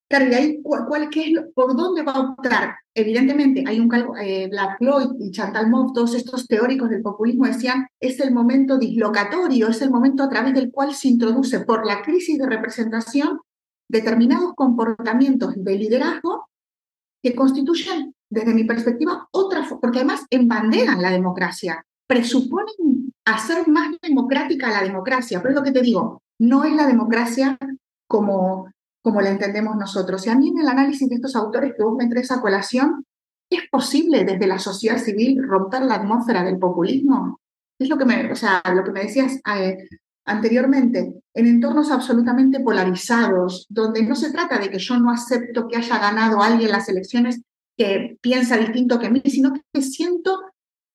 Claro, 0.08 0.28
y 0.30 0.34
ahí, 0.36 0.62
¿cuál, 0.62 1.10
qué 1.10 1.32
es 1.32 1.40
¿por 1.56 1.76
dónde 1.76 2.04
va 2.04 2.12
a 2.12 2.20
optar? 2.20 2.76
Evidentemente, 2.94 3.64
hay 3.66 3.80
un 3.80 3.90
eh, 4.22 4.48
Black 4.50 4.78
Floyd 4.78 5.08
y 5.20 5.32
Chantal 5.32 5.70
Mouffe, 5.70 5.94
todos 5.96 6.14
estos 6.14 6.48
teóricos 6.48 6.90
del 6.90 7.02
populismo 7.02 7.48
decían, 7.48 7.88
es 8.00 8.20
el 8.20 8.32
momento 8.32 8.78
dislocatorio, 8.78 9.70
es 9.70 9.82
el 9.82 9.90
momento 9.90 10.24
a 10.24 10.30
través 10.30 10.54
del 10.54 10.72
cual 10.72 10.94
se 10.94 11.08
introduce 11.08 11.62
por 11.62 11.86
la 11.88 12.04
crisis 12.04 12.38
de 12.38 12.46
representación 12.46 13.40
determinados 13.90 14.54
comportamientos 14.56 15.54
de 15.56 15.76
liderazgo 15.76 16.50
que 17.24 17.36
constituyen, 17.36 18.14
desde 18.30 18.54
mi 18.54 18.64
perspectiva, 18.64 19.28
otra, 19.32 19.68
porque 19.82 20.00
además 20.00 20.26
embanderan 20.30 21.02
la 21.02 21.10
democracia, 21.10 21.84
presuponen 22.08 23.12
hacer 23.26 23.68
más 23.68 23.96
democrática 24.02 24.70
la 24.70 24.84
democracia, 24.84 25.40
pero 25.42 25.50
es 25.50 25.56
lo 25.56 25.64
que 25.64 25.72
te 25.72 25.82
digo, 25.82 26.22
no 26.40 26.64
es 26.64 26.76
la 26.76 26.86
democracia 26.86 27.58
como 28.08 28.70
como 29.06 29.22
la 29.22 29.30
entendemos 29.30 29.76
nosotros. 29.78 30.26
Y 30.26 30.32
a 30.32 30.36
mí 30.36 30.50
en 30.50 30.58
el 30.58 30.68
análisis 30.68 31.08
de 31.08 31.18
estos 31.18 31.36
autores 31.36 31.74
que 31.78 31.84
vos 31.84 31.96
me 31.96 32.08
traes 32.08 32.32
a 32.32 32.42
colación, 32.42 33.06
¿es 33.52 33.62
posible 33.70 34.26
desde 34.26 34.48
la 34.48 34.58
sociedad 34.58 34.98
civil 34.98 35.44
romper 35.48 35.84
la 35.84 35.96
atmósfera 35.96 36.44
del 36.44 36.58
populismo? 36.58 37.40
Es 37.78 37.88
lo 37.88 38.00
que 38.00 38.06
me, 38.06 38.32
o 38.32 38.36
sea, 38.36 38.64
lo 38.74 38.84
que 38.84 38.92
me 38.92 39.04
decías 39.04 39.40
eh, 39.56 39.78
anteriormente, 40.26 41.22
en 41.36 41.46
entornos 41.46 41.92
absolutamente 41.92 42.62
polarizados, 42.62 43.68
donde 43.70 44.02
no 44.02 44.16
se 44.16 44.32
trata 44.32 44.58
de 44.58 44.72
que 44.72 44.80
yo 44.80 44.98
no 44.98 45.12
acepto 45.12 45.68
que 45.68 45.78
haya 45.78 46.00
ganado 46.00 46.42
alguien 46.42 46.72
las 46.72 46.90
elecciones 46.90 47.44
que 47.78 48.18
piensa 48.22 48.58
distinto 48.58 48.98
que 48.98 49.12
mí, 49.12 49.22
sino 49.26 49.54
que 49.54 49.82
siento 49.84 50.42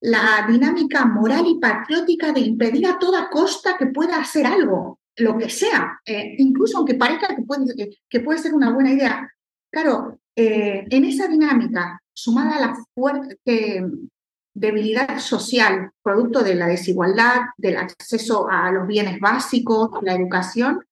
la 0.00 0.48
dinámica 0.48 1.04
moral 1.04 1.46
y 1.46 1.60
patriótica 1.60 2.32
de 2.32 2.40
impedir 2.40 2.88
a 2.88 2.98
toda 2.98 3.30
costa 3.30 3.76
que 3.78 3.86
pueda 3.86 4.18
hacer 4.18 4.46
algo 4.46 4.99
lo 5.20 5.38
que 5.38 5.48
sea, 5.48 6.00
eh, 6.04 6.34
incluso 6.38 6.78
aunque 6.78 6.94
parezca 6.94 7.34
que 7.34 7.42
puede, 7.42 7.96
que, 8.08 8.20
puede 8.20 8.38
ser 8.38 8.54
una 8.54 8.72
buena 8.72 8.92
idea. 8.92 9.30
Claro, 9.70 10.18
eh, 10.34 10.86
en 10.90 11.04
esa 11.04 11.28
dinámica, 11.28 12.00
sumada 12.12 12.56
a 12.56 12.60
la 12.60 12.76
fuerte 12.94 13.84
debilidad 14.54 15.18
social, 15.18 15.90
producto 16.02 16.42
de 16.42 16.54
la 16.54 16.66
desigualdad, 16.66 17.42
del 17.56 17.76
acceso 17.76 18.48
a 18.50 18.70
los 18.72 18.86
bienes 18.86 19.20
básicos, 19.20 19.90
la 20.02 20.14
educación, 20.14 20.84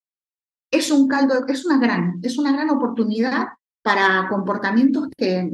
es 0.70 0.90
un 0.90 1.08
caldo, 1.08 1.46
es 1.46 1.64
una 1.64 1.78
gran, 1.78 2.20
es 2.22 2.38
una 2.38 2.52
gran 2.52 2.70
oportunidad 2.70 3.48
para 3.82 4.28
comportamientos 4.28 5.08
que, 5.16 5.50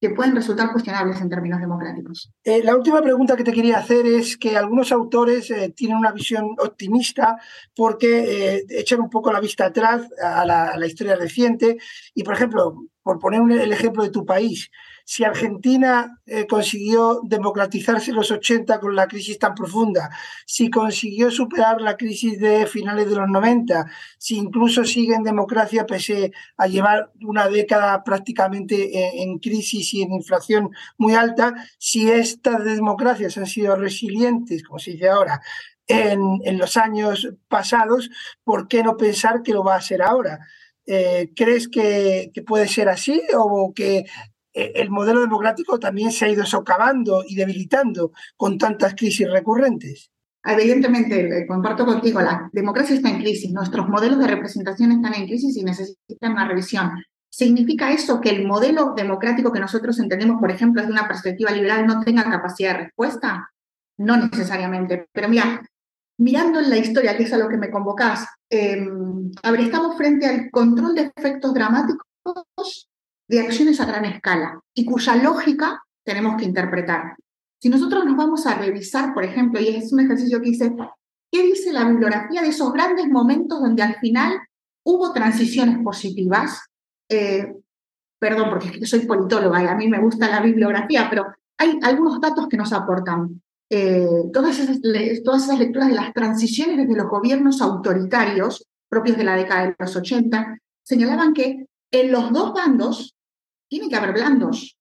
que 0.00 0.10
pueden 0.10 0.34
resultar 0.34 0.72
cuestionables 0.72 1.20
en 1.20 1.28
términos 1.28 1.60
democráticos. 1.60 2.30
Eh, 2.44 2.62
la 2.62 2.76
última 2.76 3.00
pregunta 3.00 3.36
que 3.36 3.44
te 3.44 3.52
quería 3.52 3.78
hacer 3.78 4.06
es 4.06 4.36
que 4.36 4.56
algunos 4.56 4.92
autores 4.92 5.50
eh, 5.50 5.72
tienen 5.74 5.96
una 5.96 6.12
visión 6.12 6.54
optimista 6.58 7.36
porque 7.74 8.56
eh, 8.56 8.64
echan 8.68 9.00
un 9.00 9.10
poco 9.10 9.32
la 9.32 9.40
vista 9.40 9.66
atrás 9.66 10.06
a 10.22 10.44
la, 10.44 10.68
a 10.68 10.78
la 10.78 10.86
historia 10.86 11.16
reciente 11.16 11.78
y, 12.14 12.22
por 12.24 12.34
ejemplo, 12.34 12.84
por 13.02 13.18
poner 13.18 13.40
el 13.58 13.72
ejemplo 13.72 14.02
de 14.02 14.10
tu 14.10 14.26
país, 14.26 14.70
si 15.08 15.22
Argentina 15.22 16.20
eh, 16.26 16.48
consiguió 16.48 17.20
democratizarse 17.22 18.10
en 18.10 18.16
los 18.16 18.32
80 18.32 18.80
con 18.80 18.96
la 18.96 19.06
crisis 19.06 19.38
tan 19.38 19.54
profunda, 19.54 20.10
si 20.44 20.68
consiguió 20.68 21.30
superar 21.30 21.80
la 21.80 21.96
crisis 21.96 22.40
de 22.40 22.66
finales 22.66 23.08
de 23.08 23.14
los 23.14 23.28
90, 23.28 23.86
si 24.18 24.36
incluso 24.36 24.84
sigue 24.84 25.14
en 25.14 25.22
democracia 25.22 25.86
pese 25.86 26.32
a 26.56 26.66
llevar 26.66 27.12
una 27.20 27.46
década 27.46 28.02
prácticamente 28.02 29.22
en, 29.22 29.38
crisis 29.38 29.94
y 29.94 30.02
en 30.02 30.12
inflación 30.12 30.70
muy 30.98 31.14
alta, 31.14 31.54
si 31.78 32.10
estas 32.10 32.64
democracias 32.64 33.38
han 33.38 33.46
sido 33.46 33.76
resilientes, 33.76 34.64
como 34.64 34.80
se 34.80 34.90
dice 34.90 35.08
ahora, 35.08 35.40
en, 35.86 36.58
los 36.58 36.76
años 36.76 37.28
pasados, 37.46 38.10
¿por 38.42 38.66
qué 38.66 38.82
no 38.82 38.96
pensar 38.96 39.44
que 39.44 39.52
lo 39.52 39.62
va 39.62 39.76
a 39.76 39.80
ser 39.80 40.02
ahora? 40.02 40.40
Eh, 40.84 41.30
¿Crees 41.36 41.68
que, 41.68 42.32
puede 42.44 42.66
ser 42.66 42.88
así 42.88 43.22
o 43.36 43.72
que 43.72 43.98
eh, 43.98 44.04
el 44.56 44.90
modelo 44.90 45.20
democrático 45.20 45.78
también 45.78 46.10
se 46.12 46.24
ha 46.24 46.30
ido 46.30 46.46
socavando 46.46 47.22
y 47.26 47.34
debilitando 47.34 48.12
con 48.36 48.56
tantas 48.56 48.94
crisis 48.94 49.30
recurrentes. 49.30 50.10
Evidentemente, 50.44 51.40
eh, 51.40 51.46
comparto 51.46 51.84
contigo, 51.84 52.20
la 52.20 52.48
democracia 52.52 52.94
está 52.94 53.10
en 53.10 53.18
crisis, 53.18 53.52
nuestros 53.52 53.88
modelos 53.88 54.18
de 54.20 54.28
representación 54.28 54.92
están 54.92 55.14
en 55.14 55.26
crisis 55.26 55.56
y 55.56 55.64
necesitan 55.64 56.32
una 56.32 56.46
revisión. 56.46 56.92
¿Significa 57.28 57.92
eso 57.92 58.20
que 58.20 58.30
el 58.30 58.46
modelo 58.46 58.94
democrático 58.96 59.52
que 59.52 59.60
nosotros 59.60 59.98
entendemos, 59.98 60.40
por 60.40 60.50
ejemplo, 60.50 60.80
desde 60.80 60.92
una 60.92 61.08
perspectiva 61.08 61.50
liberal, 61.50 61.86
no 61.86 62.00
tenga 62.02 62.24
capacidad 62.24 62.72
de 62.72 62.84
respuesta? 62.84 63.50
No 63.98 64.16
necesariamente. 64.16 65.06
Pero 65.12 65.28
mira, 65.28 65.62
mirando 66.18 66.60
en 66.60 66.70
la 66.70 66.78
historia, 66.78 67.16
que 67.16 67.24
es 67.24 67.32
a 67.32 67.38
lo 67.38 67.48
que 67.48 67.58
me 67.58 67.70
convocás, 67.70 68.26
eh, 68.48 68.86
estamos 69.58 69.96
frente 69.96 70.26
al 70.26 70.50
control 70.50 70.94
de 70.94 71.12
efectos 71.14 71.52
dramáticos 71.52 72.06
de 73.28 73.40
acciones 73.40 73.80
a 73.80 73.86
gran 73.86 74.04
escala 74.04 74.60
y 74.74 74.84
cuya 74.84 75.16
lógica 75.16 75.82
tenemos 76.04 76.36
que 76.36 76.44
interpretar. 76.44 77.16
Si 77.60 77.68
nosotros 77.68 78.04
nos 78.04 78.16
vamos 78.16 78.46
a 78.46 78.54
revisar, 78.54 79.14
por 79.14 79.24
ejemplo, 79.24 79.60
y 79.60 79.68
es 79.68 79.92
un 79.92 80.00
ejercicio 80.00 80.40
que 80.40 80.50
hice, 80.50 80.74
¿qué 81.30 81.42
dice 81.42 81.72
la 81.72 81.84
bibliografía 81.84 82.42
de 82.42 82.48
esos 82.48 82.72
grandes 82.72 83.08
momentos 83.08 83.60
donde 83.60 83.82
al 83.82 83.96
final 83.96 84.38
hubo 84.84 85.12
transiciones 85.12 85.78
positivas? 85.82 86.60
Eh, 87.08 87.54
perdón, 88.18 88.50
porque 88.50 88.86
soy 88.86 89.00
politóloga 89.00 89.62
y 89.62 89.66
a 89.66 89.74
mí 89.74 89.88
me 89.88 90.00
gusta 90.00 90.28
la 90.28 90.40
bibliografía, 90.40 91.08
pero 91.10 91.26
hay 91.58 91.78
algunos 91.82 92.20
datos 92.20 92.46
que 92.48 92.56
nos 92.56 92.72
aportan. 92.72 93.42
Eh, 93.68 94.06
todas, 94.32 94.60
esas, 94.60 94.80
todas 95.24 95.44
esas 95.44 95.58
lecturas 95.58 95.88
de 95.88 95.94
las 95.94 96.12
transiciones 96.12 96.76
desde 96.76 96.96
los 96.96 97.08
gobiernos 97.08 97.60
autoritarios 97.60 98.64
propios 98.88 99.16
de 99.16 99.24
la 99.24 99.34
década 99.34 99.66
de 99.66 99.76
los 99.76 99.96
80 99.96 100.58
señalaban 100.84 101.34
que 101.34 101.66
en 101.90 102.12
los 102.12 102.32
dos 102.32 102.52
bandos 102.52 103.15
tiene 103.76 103.90
que 103.90 103.96
haber 103.96 104.14
blandos. 104.14 104.78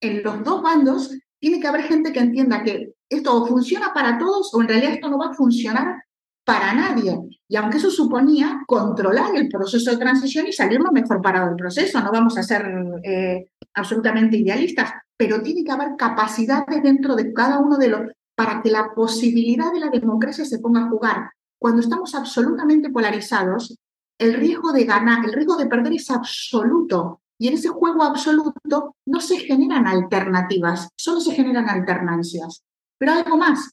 En 0.00 0.24
los 0.24 0.42
dos 0.42 0.60
bandos 0.60 1.16
tiene 1.38 1.60
que 1.60 1.68
haber 1.68 1.82
gente 1.82 2.12
que 2.12 2.18
entienda 2.18 2.64
que 2.64 2.94
esto 3.08 3.46
funciona 3.46 3.94
para 3.94 4.18
todos 4.18 4.52
o 4.52 4.60
en 4.60 4.68
realidad 4.68 4.94
esto 4.94 5.08
no 5.08 5.18
va 5.18 5.30
a 5.30 5.34
funcionar 5.34 6.02
para 6.44 6.74
nadie. 6.74 7.16
Y 7.48 7.54
aunque 7.54 7.76
eso 7.76 7.90
suponía 7.90 8.64
controlar 8.66 9.36
el 9.36 9.48
proceso 9.48 9.92
de 9.92 9.98
transición 9.98 10.48
y 10.48 10.52
salir 10.52 10.80
lo 10.80 10.90
mejor 10.90 11.22
parado 11.22 11.46
del 11.46 11.56
proceso, 11.56 12.00
no 12.00 12.10
vamos 12.10 12.36
a 12.36 12.42
ser 12.42 12.66
eh, 13.04 13.50
absolutamente 13.74 14.36
idealistas, 14.36 14.90
pero 15.16 15.40
tiene 15.40 15.62
que 15.62 15.70
haber 15.70 15.96
capacidades 15.96 16.82
dentro 16.82 17.14
de 17.14 17.32
cada 17.32 17.60
uno 17.60 17.78
de 17.78 17.88
los 17.88 18.00
para 18.34 18.62
que 18.62 18.70
la 18.70 18.92
posibilidad 18.94 19.72
de 19.72 19.80
la 19.80 19.90
democracia 19.90 20.44
se 20.44 20.58
ponga 20.58 20.82
a 20.82 20.90
jugar. 20.90 21.30
Cuando 21.58 21.80
estamos 21.80 22.14
absolutamente 22.16 22.90
polarizados, 22.90 23.78
el 24.18 24.34
riesgo 24.34 24.72
de 24.72 24.84
ganar, 24.84 25.24
el 25.24 25.32
riesgo 25.32 25.56
de 25.56 25.66
perder 25.66 25.92
es 25.92 26.10
absoluto. 26.10 27.20
Y 27.38 27.48
en 27.48 27.54
ese 27.54 27.68
juego 27.68 28.02
absoluto 28.02 28.96
no 29.06 29.20
se 29.20 29.38
generan 29.38 29.86
alternativas, 29.86 30.88
solo 30.96 31.20
se 31.20 31.32
generan 31.32 31.68
alternancias. 31.68 32.62
Pero 32.98 33.12
algo 33.12 33.36
más. 33.36 33.70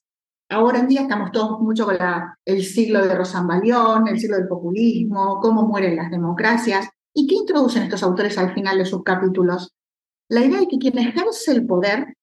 Ahora 0.49 0.79
en 0.79 0.87
día 0.87 1.01
estamos 1.01 1.31
todos 1.31 1.59
mucho 1.61 1.85
con 1.85 1.97
el 2.45 2.63
siglo 2.63 3.05
de 3.05 3.15
Rosambalión, 3.15 4.07
el 4.07 4.19
siglo 4.19 4.37
del 4.37 4.47
populismo, 4.47 5.39
cómo 5.41 5.65
mueren 5.65 5.95
las 5.95 6.11
democracias. 6.11 6.89
¿Y 7.13 7.27
qué 7.27 7.35
introducen 7.35 7.83
estos 7.83 8.03
autores 8.03 8.37
al 8.37 8.53
final 8.53 8.77
de 8.77 8.85
sus 8.85 9.03
capítulos? 9.03 9.73
La 10.29 10.43
idea 10.43 10.59
de 10.59 10.67
que 10.67 10.77
quien 10.77 10.97
ejerce 10.97 11.51
el 11.51 11.65
poder 11.65 12.15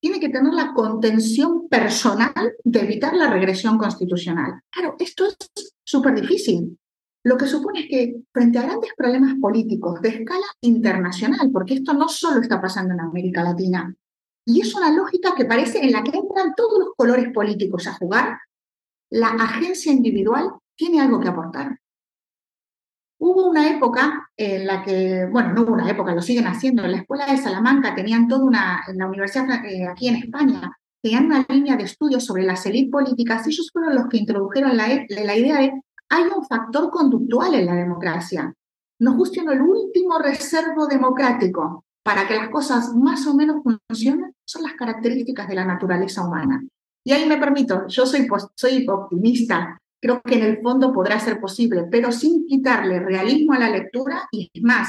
tiene 0.00 0.20
que 0.20 0.28
tener 0.28 0.52
la 0.54 0.72
contención 0.74 1.68
personal 1.68 2.54
de 2.62 2.80
evitar 2.80 3.14
la 3.14 3.30
regresión 3.30 3.78
constitucional. 3.78 4.60
Claro, 4.70 4.96
esto 4.98 5.26
es 5.26 5.36
súper 5.84 6.20
difícil. 6.20 6.78
Lo 7.24 7.36
que 7.36 7.46
supone 7.46 7.80
es 7.80 7.86
que 7.88 8.16
frente 8.32 8.58
a 8.58 8.62
grandes 8.62 8.92
problemas 8.96 9.34
políticos 9.40 10.00
de 10.00 10.10
escala 10.10 10.46
internacional, 10.60 11.50
porque 11.52 11.74
esto 11.74 11.92
no 11.92 12.08
solo 12.08 12.40
está 12.40 12.60
pasando 12.60 12.94
en 12.94 13.00
América 13.00 13.42
Latina, 13.42 13.94
y 14.46 14.62
es 14.62 14.74
una 14.74 14.90
lógica 14.90 15.34
que 15.36 15.44
parece 15.44 15.84
en 15.84 15.92
la 15.92 16.02
que 16.02 16.16
entran 16.16 16.54
todos 16.56 16.78
los 16.78 16.88
colores 16.96 17.30
políticos 17.34 17.86
a 17.86 17.92
jugar, 17.94 18.38
la 19.10 19.28
agencia 19.28 19.92
individual 19.92 20.52
tiene 20.74 21.00
algo 21.00 21.20
que 21.20 21.28
aportar. 21.28 21.78
Hubo 23.20 23.48
una 23.48 23.68
época 23.68 24.30
en 24.36 24.66
la 24.66 24.84
que, 24.84 25.26
bueno, 25.30 25.52
no 25.52 25.62
hubo 25.62 25.72
una 25.74 25.90
época, 25.90 26.14
lo 26.14 26.22
siguen 26.22 26.46
haciendo, 26.46 26.84
en 26.84 26.92
la 26.92 26.98
escuela 26.98 27.26
de 27.26 27.36
Salamanca 27.36 27.94
tenían 27.94 28.28
toda 28.28 28.44
una, 28.44 28.84
en 28.86 28.96
la 28.96 29.06
universidad 29.06 29.64
eh, 29.66 29.86
aquí 29.86 30.08
en 30.08 30.16
España, 30.16 30.72
tenían 31.02 31.26
una 31.26 31.44
línea 31.48 31.76
de 31.76 31.84
estudios 31.84 32.24
sobre 32.24 32.44
las 32.44 32.64
élites 32.64 32.90
políticas 32.90 33.46
y 33.46 33.50
ellos 33.50 33.70
fueron 33.72 33.96
los 33.96 34.06
que 34.06 34.18
introdujeron 34.18 34.76
la, 34.76 35.04
la 35.08 35.36
idea 35.36 35.60
de 35.60 35.72
hay 36.10 36.24
un 36.24 36.44
factor 36.44 36.90
conductual 36.90 37.54
en 37.54 37.66
la 37.66 37.74
democracia. 37.74 38.54
Nos 39.00 39.16
gustan 39.16 39.48
el 39.50 39.60
último 39.60 40.18
reservo 40.18 40.86
democrático 40.86 41.84
para 42.02 42.26
que 42.26 42.34
las 42.34 42.48
cosas 42.48 42.94
más 42.94 43.26
o 43.26 43.34
menos 43.34 43.62
funcionen 43.62 44.34
son 44.44 44.62
las 44.62 44.72
características 44.72 45.46
de 45.46 45.54
la 45.54 45.64
naturaleza 45.64 46.26
humana. 46.26 46.64
Y 47.04 47.12
ahí 47.12 47.28
me 47.28 47.36
permito, 47.36 47.86
yo 47.86 48.06
soy, 48.06 48.86
optimista, 48.88 49.78
creo 50.00 50.20
que 50.22 50.34
en 50.34 50.44
el 50.44 50.62
fondo 50.62 50.92
podrá 50.92 51.20
ser 51.20 51.40
posible, 51.40 51.84
pero 51.90 52.10
sin 52.12 52.46
quitarle 52.46 53.00
realismo 53.00 53.52
a 53.52 53.58
la 53.58 53.70
lectura 53.70 54.28
y 54.32 54.50
más, 54.62 54.88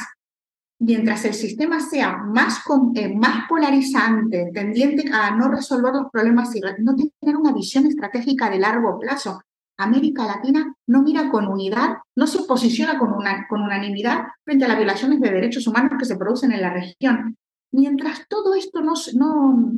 mientras 0.79 1.25
el 1.25 1.33
sistema 1.33 1.79
sea 1.81 2.17
más, 2.17 2.63
eh, 2.95 3.13
más 3.13 3.47
polarizante, 3.47 4.51
tendiente 4.53 5.11
a 5.11 5.35
no 5.35 5.49
resolver 5.49 5.93
los 5.93 6.09
problemas 6.11 6.55
y 6.55 6.61
no 6.79 6.95
tener 6.95 7.38
una 7.38 7.53
visión 7.53 7.85
estratégica 7.85 8.49
de 8.49 8.59
largo 8.59 8.97
plazo, 8.97 9.41
América 9.79 10.25
Latina 10.25 10.75
no 10.88 11.01
mira 11.01 11.31
con 11.31 11.48
unidad, 11.48 12.00
no 12.15 12.27
se 12.27 12.43
posiciona 12.43 13.00
con, 13.00 13.13
una, 13.13 13.48
con 13.48 13.62
unanimidad 13.62 14.24
frente 14.43 14.65
a 14.65 14.67
las 14.67 14.77
violaciones 14.77 15.21
de 15.21 15.31
derechos 15.31 15.65
humanos 15.67 15.93
que 15.98 16.05
se 16.05 16.17
producen 16.17 16.51
en 16.51 16.62
la 16.62 16.74
región. 16.74 17.38
Mientras 17.71 18.27
todo 18.27 18.55
esto 18.55 18.81
no, 18.81 18.93
no, 19.15 19.71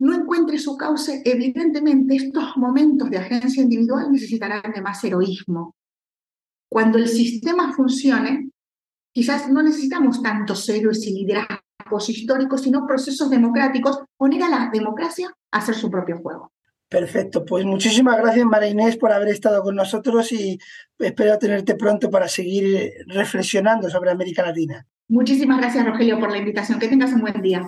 no 0.00 0.14
encuentre 0.14 0.58
su 0.58 0.76
cauce, 0.76 1.22
evidentemente 1.24 2.16
estos 2.16 2.56
momentos 2.56 3.08
de 3.08 3.18
agencia 3.18 3.62
individual 3.62 4.10
necesitarán 4.10 4.72
de 4.74 4.82
más 4.82 5.02
heroísmo. 5.04 5.76
Cuando 6.68 6.98
el 6.98 7.06
sistema 7.06 7.72
funcione, 7.72 8.50
quizás 9.12 9.48
no 9.48 9.62
necesitamos 9.62 10.20
tantos 10.22 10.68
héroes 10.68 11.06
y 11.06 11.12
liderazgos 11.12 12.08
históricos, 12.08 12.62
sino 12.62 12.84
procesos 12.84 13.30
democráticos, 13.30 14.00
poner 14.16 14.42
a 14.42 14.48
la 14.48 14.70
democracia 14.72 15.32
a 15.52 15.58
hacer 15.58 15.76
su 15.76 15.88
propio 15.88 16.18
juego. 16.18 16.50
Perfecto, 16.92 17.42
pues 17.46 17.64
muchísimas 17.64 18.18
gracias 18.18 18.44
María 18.44 18.68
Inés 18.68 18.98
por 18.98 19.12
haber 19.12 19.28
estado 19.28 19.62
con 19.62 19.74
nosotros 19.74 20.30
y 20.30 20.58
espero 20.98 21.38
tenerte 21.38 21.74
pronto 21.74 22.10
para 22.10 22.28
seguir 22.28 22.92
reflexionando 23.06 23.88
sobre 23.88 24.10
América 24.10 24.42
Latina. 24.42 24.86
Muchísimas 25.08 25.58
gracias 25.58 25.86
Rogelio 25.86 26.20
por 26.20 26.30
la 26.30 26.36
invitación, 26.36 26.78
que 26.78 26.88
tengas 26.88 27.12
un 27.14 27.22
buen 27.22 27.40
día. 27.40 27.62